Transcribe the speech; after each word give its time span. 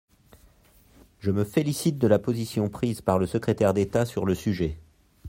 Je 1.19 1.29
me 1.29 1.43
félicite 1.43 1.99
de 1.99 2.07
la 2.07 2.17
position 2.17 2.69
prise 2.69 3.01
par 3.01 3.19
le 3.19 3.27
secrétaire 3.27 3.75
d’État 3.75 4.03
sur 4.03 4.25
le 4.25 4.33
sujet. 4.33 4.79